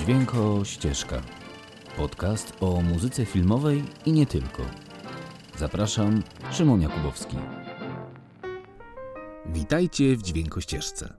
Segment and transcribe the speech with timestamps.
[0.00, 1.22] Dźwięko Ścieżka.
[1.96, 4.62] Podcast o muzyce filmowej i nie tylko.
[5.58, 7.36] Zapraszam, Szymon Jakubowski.
[9.46, 11.14] Witajcie w Dźwiękościeżce.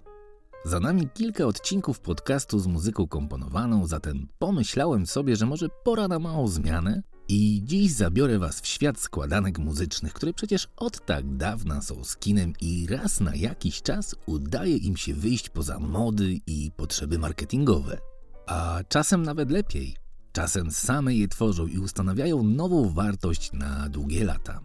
[0.65, 6.19] Za nami kilka odcinków podcastu z muzyką komponowaną, zatem pomyślałem sobie, że może pora na
[6.19, 11.81] małą zmianę i dziś zabiorę Was w świat składanek muzycznych, które przecież od tak dawna
[11.81, 17.19] są skinem i raz na jakiś czas udaje im się wyjść poza mody i potrzeby
[17.19, 18.10] marketingowe.
[18.47, 19.95] A czasem nawet lepiej.
[20.31, 24.59] Czasem same je tworzą i ustanawiają nową wartość na długie lata.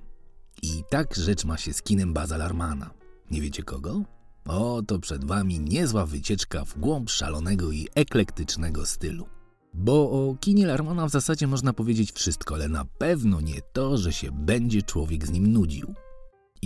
[0.63, 2.91] I tak rzecz ma się z kinem Baza Larmana.
[3.31, 4.03] Nie wiecie kogo?
[4.49, 9.27] Oto przed Wami niezła wycieczka w głąb szalonego i eklektycznego stylu.
[9.75, 14.13] Bo o kinie Larmana w zasadzie można powiedzieć wszystko, ale na pewno nie to, że
[14.13, 15.95] się będzie człowiek z nim nudził.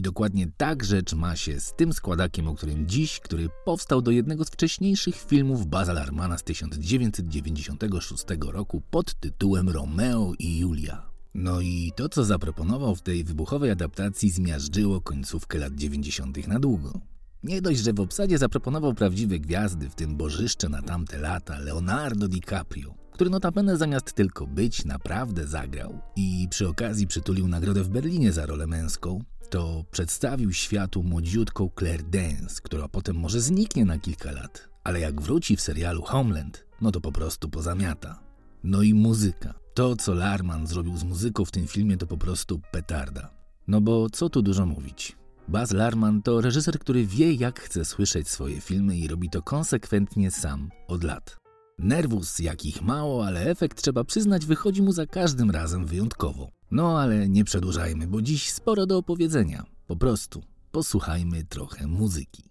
[0.01, 4.11] I dokładnie tak rzecz ma się z tym składakiem, o którym dziś, który powstał do
[4.11, 11.11] jednego z wcześniejszych filmów Baza Larmana z 1996 roku pod tytułem Romeo i Julia.
[11.35, 16.49] No i to, co zaproponował w tej wybuchowej adaptacji, zmiażdżyło końcówkę lat 90.
[16.49, 17.01] na długo.
[17.43, 22.29] Nie dość, że w obsadzie zaproponował prawdziwe gwiazdy, w tym bożyszcze na tamte lata Leonardo
[22.29, 25.99] DiCaprio, który notabene zamiast tylko być, naprawdę zagrał.
[26.17, 32.03] I przy okazji przytulił nagrodę w Berlinie za rolę męską, to przedstawił światu młodziutką Claire
[32.03, 36.93] Dance, która potem może zniknie na kilka lat, ale jak wróci w serialu Homeland, no
[36.93, 38.21] to po prostu pozamiata.
[38.65, 39.55] No i muzyka.
[39.75, 43.31] To, co Larman zrobił z muzyką w tym filmie, to po prostu petarda.
[43.69, 45.17] No bo co tu dużo mówić.
[45.49, 50.31] Baz Larman to reżyser, który wie, jak chce słyszeć swoje filmy i robi to konsekwentnie
[50.31, 51.37] sam od lat.
[51.79, 56.60] Nerwus, jakich mało, ale efekt trzeba przyznać, wychodzi mu za każdym razem wyjątkowo.
[56.71, 59.65] No ale nie przedłużajmy, bo dziś sporo do opowiedzenia.
[59.87, 62.51] Po prostu posłuchajmy trochę muzyki.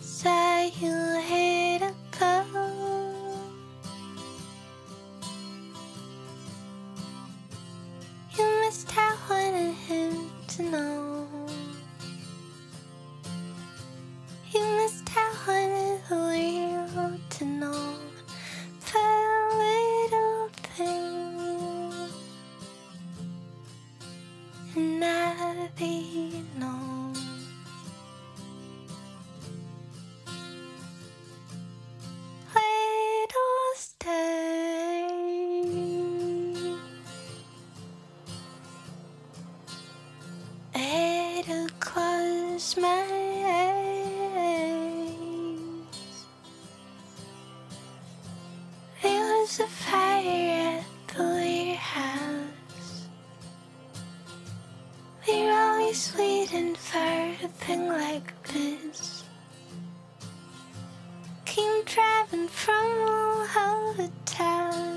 [0.00, 1.53] Say you hate
[55.84, 56.76] We're always waiting
[57.44, 59.22] a thing like this.
[61.44, 63.46] Came driving from all
[63.92, 64.93] over town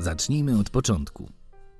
[0.00, 1.28] Zacznijmy od początku.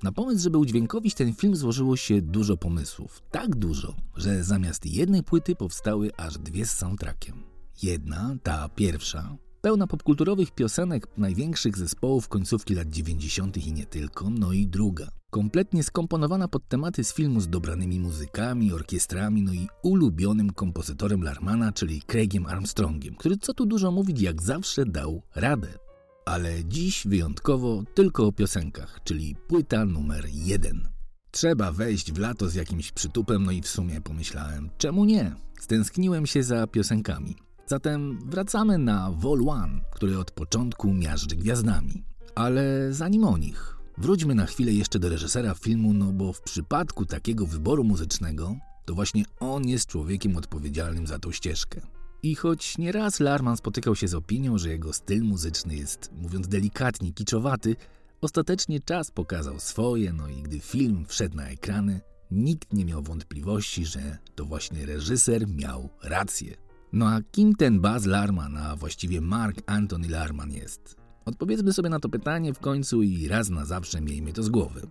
[0.03, 3.21] Na pomysł, żeby udźwiękowić ten film złożyło się dużo pomysłów.
[3.31, 7.43] Tak dużo, że zamiast jednej płyty powstały aż dwie z soundtrackiem.
[7.83, 13.67] Jedna, ta pierwsza, pełna popkulturowych piosenek największych zespołów końcówki lat 90.
[13.67, 18.73] i nie tylko, no i druga, kompletnie skomponowana pod tematy z filmu z dobranymi muzykami,
[18.73, 24.41] orkiestrami, no i ulubionym kompozytorem Larmana, czyli Craigiem Armstrongiem, który co tu dużo mówić, jak
[24.41, 25.88] zawsze dał radę.
[26.29, 30.89] Ale dziś wyjątkowo tylko o piosenkach, czyli płyta numer jeden.
[31.31, 35.35] Trzeba wejść w lato z jakimś przytupem, no i w sumie pomyślałem, czemu nie?
[35.59, 37.35] Stęskniłem się za piosenkami.
[37.67, 42.03] Zatem wracamy na Vol 1, który od początku miażdży gwiazdami.
[42.35, 47.05] Ale zanim o nich, wróćmy na chwilę jeszcze do reżysera filmu, no bo w przypadku
[47.05, 48.55] takiego wyboru muzycznego,
[48.85, 51.81] to właśnie on jest człowiekiem odpowiedzialnym za tą ścieżkę.
[52.23, 57.13] I choć nieraz Larman spotykał się z opinią, że jego styl muzyczny jest, mówiąc delikatnie,
[57.13, 57.75] kiczowaty,
[58.21, 62.01] ostatecznie czas pokazał swoje, no i gdy film wszedł na ekrany,
[62.31, 66.57] nikt nie miał wątpliwości, że to właśnie reżyser miał rację.
[66.93, 70.95] No a kim ten Baz Larman, a właściwie Mark Anthony Larman jest?
[71.25, 74.81] Odpowiedzmy sobie na to pytanie w końcu i raz na zawsze miejmy to z głowy.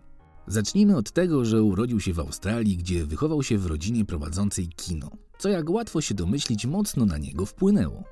[0.47, 5.11] Zacznijmy od tego, że urodził się w Australii, gdzie wychował się w rodzinie prowadzącej kino,
[5.39, 8.05] co jak łatwo się domyślić mocno na niego wpłynęło.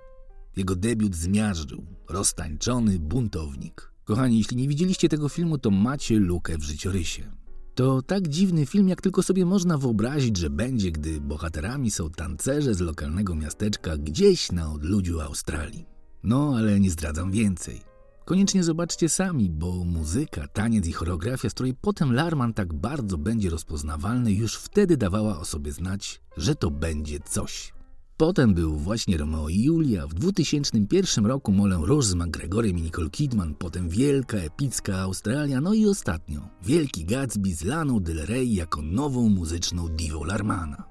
[0.56, 3.92] Jego debiut zmiażdżył, roztańczony buntownik.
[4.04, 7.32] Kochani, jeśli nie widzieliście tego filmu, to macie lukę w życiorysie.
[7.74, 12.74] To tak dziwny film, jak tylko sobie można wyobrazić, że będzie, gdy bohaterami są tancerze
[12.74, 15.86] z lokalnego miasteczka gdzieś na odludziu Australii.
[16.22, 17.95] No, ale nie zdradzam więcej.
[18.26, 23.50] Koniecznie zobaczcie sami, bo muzyka, taniec i choreografia, z której potem Larman tak bardzo będzie
[23.50, 27.72] rozpoznawalny, już wtedy dawała o sobie znać, że to będzie coś.
[28.16, 33.10] Potem był właśnie Romeo i Julia, w 2001 roku Molę Róż z McGregorem i Nicole
[33.10, 38.82] Kidman, potem wielka, epicka Australia, no i ostatnio Wielki Gatsby z Laną Del Rey jako
[38.82, 40.84] nową muzyczną diwą Larmana.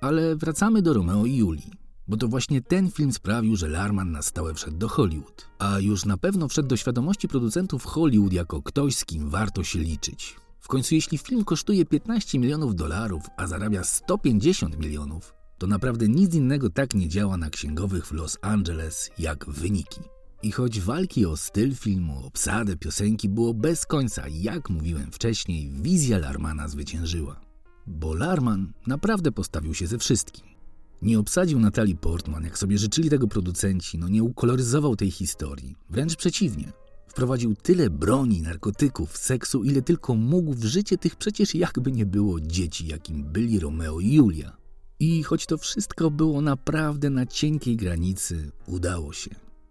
[0.00, 1.72] Ale wracamy do Romeo i Julii,
[2.08, 6.04] bo to właśnie ten film sprawił, że Larman na stałe wszedł do Hollywood, a już
[6.04, 10.36] na pewno wszedł do świadomości producentów Hollywood jako ktoś, z kim warto się liczyć.
[10.60, 16.34] W końcu jeśli film kosztuje 15 milionów dolarów, a zarabia 150 milionów, to naprawdę nic
[16.34, 20.00] innego tak nie działa na księgowych w Los Angeles jak wyniki.
[20.42, 26.18] I choć walki o styl filmu, obsadę, piosenki było bez końca, jak mówiłem wcześniej, wizja
[26.18, 27.40] Larmana zwyciężyła.
[27.86, 30.57] Bo Larman naprawdę postawił się ze wszystkim.
[31.02, 35.76] Nie obsadził Natalii Portman, jak sobie życzyli tego producenci, no nie ukoloryzował tej historii.
[35.90, 36.72] Wręcz przeciwnie.
[37.06, 42.40] Wprowadził tyle broni, narkotyków, seksu, ile tylko mógł w życie tych przecież jakby nie było
[42.40, 44.56] dzieci, jakim byli Romeo i Julia.
[45.00, 49.30] I choć to wszystko było naprawdę na cienkiej granicy, udało się.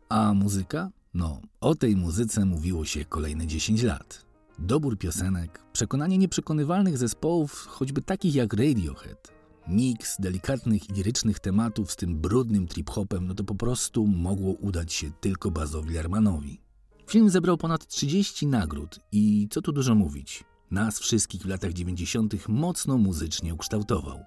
[0.10, 0.92] A muzyka?
[1.14, 4.26] No, o tej muzyce mówiło się kolejne 10 lat.
[4.60, 9.37] Dobór piosenek, przekonanie nieprzekonywalnych zespołów, choćby takich jak Radiohead,
[9.70, 14.94] miks delikatnych i lirycznych tematów z tym brudnym trip-hopem, no to po prostu mogło udać
[14.94, 16.62] się tylko Bazowi Lermanowi.
[17.10, 22.48] Film zebrał ponad 30 nagród i co tu dużo mówić, nas wszystkich w latach 90.
[22.48, 24.20] mocno muzycznie ukształtował.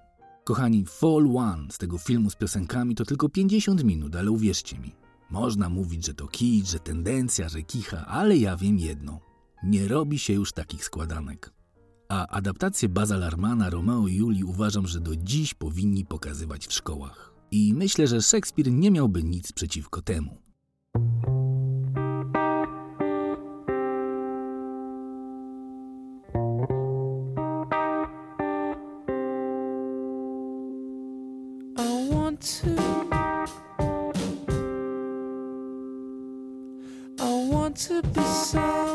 [0.43, 4.95] Kochani, Fall One z tego filmu z piosenkami to tylko 50 minut, ale uwierzcie mi,
[5.29, 9.19] można mówić, że to kicz, że tendencja, że kicha, ale ja wiem jedno.
[9.63, 11.60] Nie robi się już takich składanek.
[12.11, 17.33] A adaptację Baza Larmana, Romeo i Julii uważam, że do dziś powinni pokazywać w szkołach.
[17.51, 20.37] I myślę, że Szekspir nie miałby nic przeciwko temu.
[37.71, 38.01] To.
[38.13, 38.90] Be someone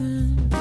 [0.00, 0.59] listen.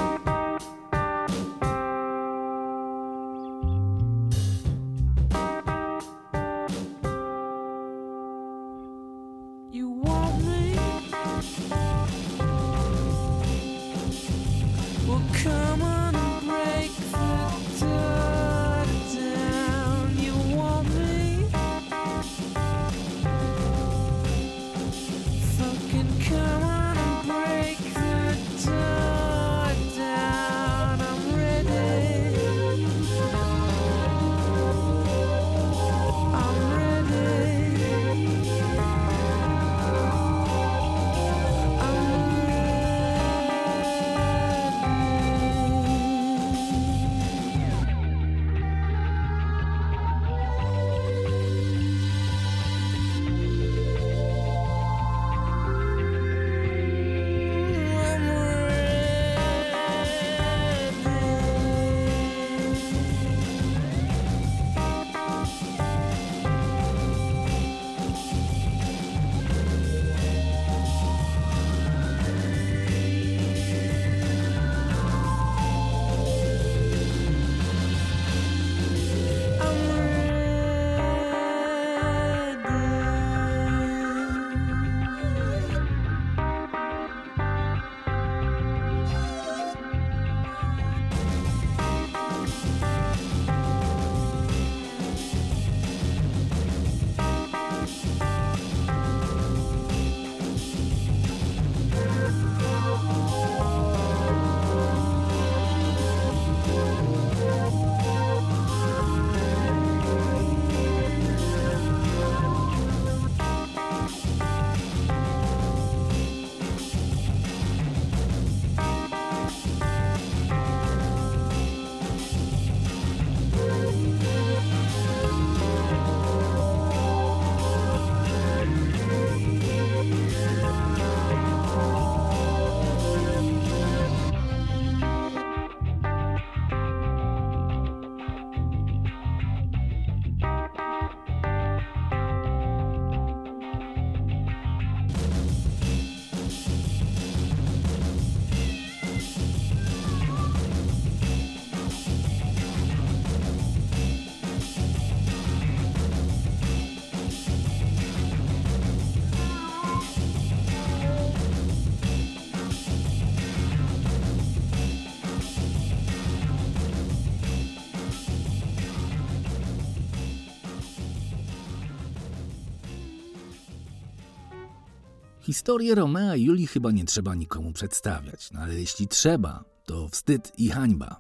[175.50, 180.51] Historię Romea i Julii chyba nie trzeba nikomu przedstawiać, no ale jeśli trzeba, to wstyd
[180.58, 181.20] i hańba.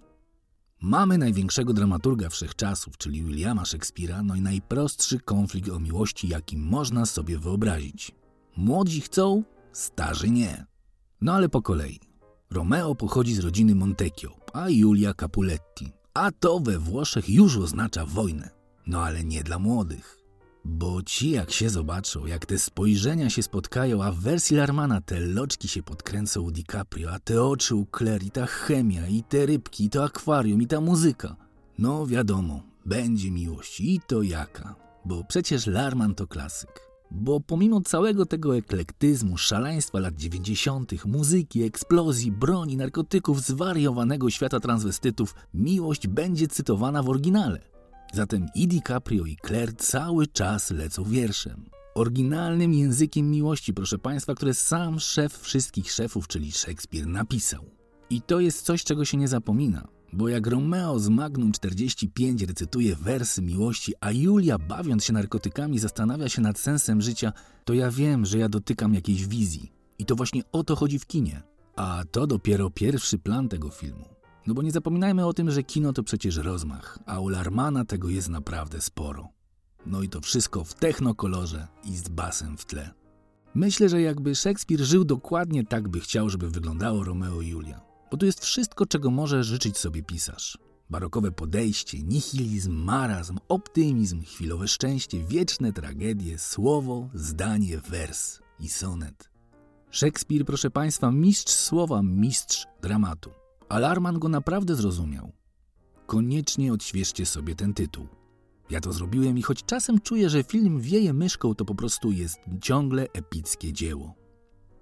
[0.81, 7.05] Mamy największego dramaturga wszechczasów, czyli Williama Shakespeare'a, no i najprostszy konflikt o miłości, jaki można
[7.05, 8.15] sobie wyobrazić.
[8.57, 10.65] Młodzi chcą, starzy nie.
[11.21, 11.99] No ale po kolei.
[12.51, 15.91] Romeo pochodzi z rodziny Montecchio, a Julia Capuletti.
[16.13, 18.49] A to we Włoszech już oznacza wojnę.
[18.87, 20.18] No ale nie dla młodych.
[20.65, 25.19] Bo ci jak się zobaczą, jak te spojrzenia się spotkają, a w wersji Larmana te
[25.19, 29.45] loczki się podkręcą u DiCaprio, a te oczy u Claire i ta chemia, i te
[29.45, 31.35] rybki, i to akwarium, i ta muzyka.
[31.77, 34.75] No wiadomo, będzie miłość i to jaka.
[35.05, 36.89] Bo przecież Larman to klasyk.
[37.11, 45.35] Bo pomimo całego tego eklektyzmu, szaleństwa lat 90., muzyki, eksplozji, broni, narkotyków, zwariowanego świata transwestytów,
[45.53, 47.78] miłość będzie cytowana w oryginale.
[48.13, 51.65] Zatem i DiCaprio i Claire cały czas lecą wierszem.
[51.95, 57.65] Oryginalnym językiem miłości, proszę Państwa, które sam szef wszystkich szefów, czyli Szekspir, napisał.
[58.09, 59.87] I to jest coś, czego się nie zapomina.
[60.13, 66.29] Bo jak Romeo z Magnum 45 recytuje wersy miłości, a Julia, bawiąc się narkotykami, zastanawia
[66.29, 67.33] się nad sensem życia,
[67.65, 69.71] to ja wiem, że ja dotykam jakiejś wizji.
[69.99, 71.41] I to właśnie o to chodzi w kinie.
[71.75, 74.18] A to dopiero pierwszy plan tego filmu.
[74.49, 78.09] No bo nie zapominajmy o tym, że kino to przecież rozmach, a u Larmana tego
[78.09, 79.29] jest naprawdę sporo.
[79.85, 82.91] No i to wszystko w technokolorze i z basem w tle.
[83.55, 87.81] Myślę, że jakby Szekspir żył dokładnie tak, by chciał, żeby wyglądało Romeo i Julia.
[88.11, 90.57] Bo tu jest wszystko, czego może życzyć sobie pisarz.
[90.89, 99.29] Barokowe podejście, nihilizm, marazm, optymizm, chwilowe szczęście, wieczne tragedie, słowo, zdanie, wers i sonet.
[99.91, 103.29] Szekspir, proszę Państwa, mistrz słowa, mistrz dramatu.
[103.69, 105.31] Alarman go naprawdę zrozumiał.
[106.05, 108.07] Koniecznie odświeżcie sobie ten tytuł.
[108.69, 112.39] Ja to zrobiłem i choć czasem czuję, że film wieje myszką, to po prostu jest
[112.61, 114.13] ciągle epickie dzieło.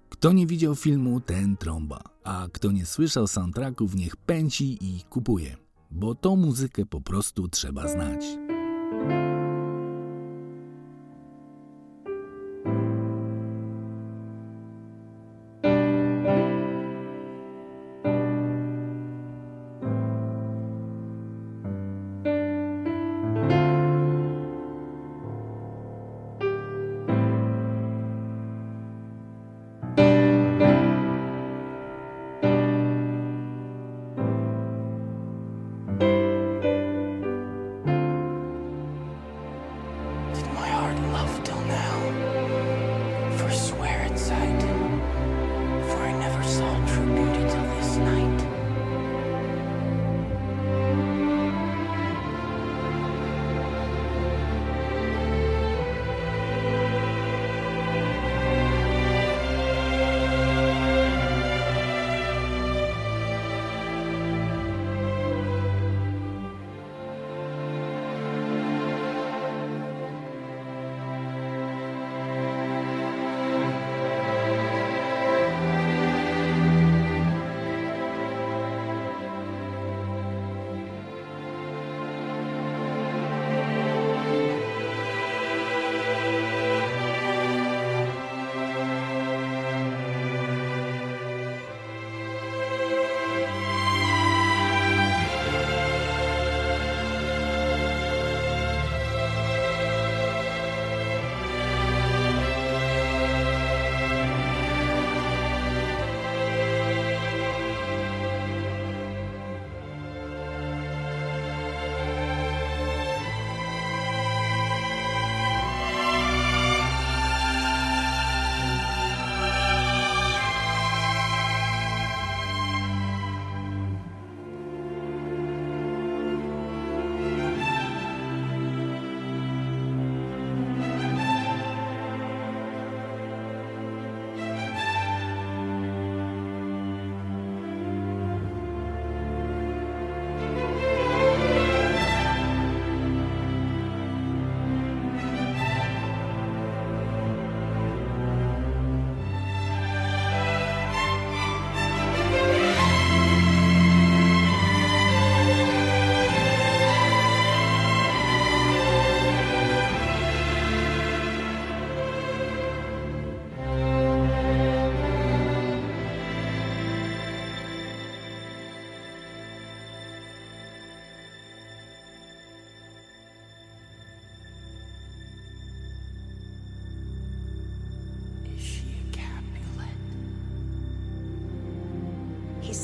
[0.08, 5.56] Kto nie widział filmu, ten trąba, a kto nie słyszał soundtracków, niech pęci i kupuje,
[5.90, 8.24] bo tą muzykę po prostu trzeba znać.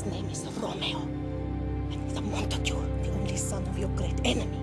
[0.05, 0.99] Name is Romeo.
[0.99, 4.54] And he's a Montague, the only son of your great enemy.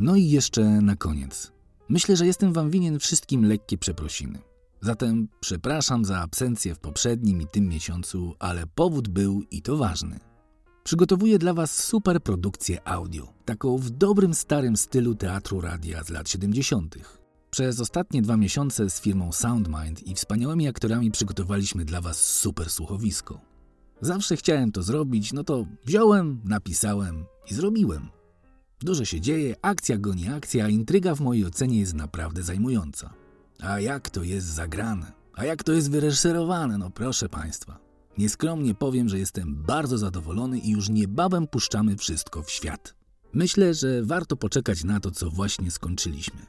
[0.00, 1.52] No i jeszcze na koniec.
[1.88, 4.38] Myślę, że jestem wam winien wszystkim lekkie przeprosiny.
[4.80, 10.20] Zatem przepraszam za absencję w poprzednim i tym miesiącu, ale powód był i to ważny.
[10.84, 16.28] Przygotowuję dla was super produkcję audio, taką w dobrym starym stylu teatru radia z lat
[16.28, 16.96] 70.
[17.50, 23.40] Przez ostatnie dwa miesiące z firmą Soundmind i wspaniałymi aktorami przygotowaliśmy dla was super słuchowisko.
[24.00, 28.19] Zawsze chciałem to zrobić, no to wziąłem, napisałem i zrobiłem.
[28.82, 33.10] Dużo się dzieje, akcja goni akcja, a intryga w mojej ocenie jest naprawdę zajmująca.
[33.62, 35.12] A jak to jest zagrane?
[35.34, 36.78] A jak to jest wyreżyserowane?
[36.78, 37.78] No proszę Państwa.
[38.18, 42.94] Nieskromnie powiem, że jestem bardzo zadowolony i już niebawem puszczamy wszystko w świat.
[43.32, 46.46] Myślę, że warto poczekać na to, co właśnie skończyliśmy.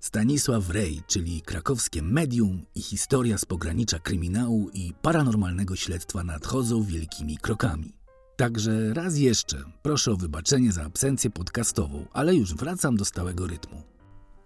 [0.00, 7.36] Stanisław Rej, czyli krakowskie medium i historia z pogranicza kryminału i paranormalnego śledztwa nadchodzą wielkimi
[7.38, 7.92] krokami.
[8.40, 13.82] Także raz jeszcze proszę o wybaczenie za absencję podcastową, ale już wracam do stałego rytmu.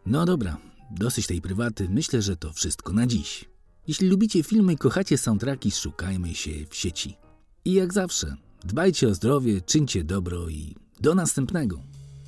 [0.07, 0.57] No dobra,
[0.91, 3.45] dosyć tej prywaty, myślę, że to wszystko na dziś.
[3.87, 7.17] Jeśli lubicie filmy i kochacie soundtracki, szukajmy się w sieci.
[7.65, 11.81] I jak zawsze, dbajcie o zdrowie, czyńcie dobro i do następnego.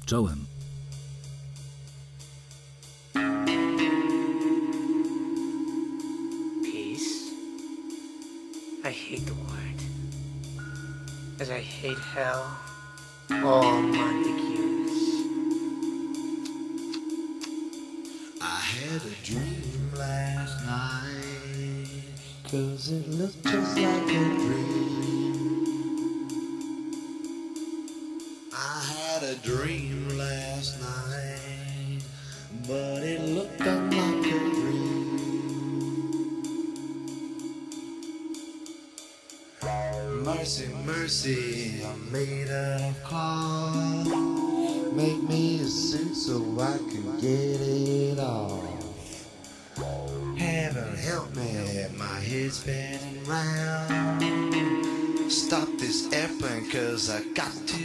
[0.04, 0.38] Czołem.
[6.62, 7.10] Peace?
[8.80, 9.65] I hate the word.
[11.38, 12.56] As I hate hell,
[13.30, 14.92] all my Montagues.
[18.40, 22.04] I had a dream last night,
[22.50, 24.85] cause it looked just like a dream.
[41.06, 44.08] Mercy, I'm made of cloth.
[44.92, 49.28] Make me a suit so I can get it off.
[50.36, 55.30] Heaven help me, my head's spinning round.
[55.30, 57.75] Stop this airplane, cause I got to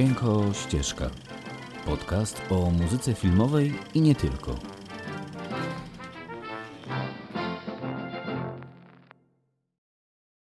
[0.00, 1.10] Dźwięko Ścieżka.
[1.86, 4.69] Podcast o muzyce filmowej i nie tylko.